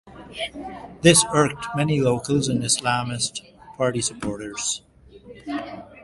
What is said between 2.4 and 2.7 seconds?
and